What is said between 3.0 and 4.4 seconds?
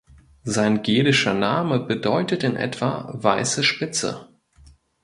"Weiße Spitze".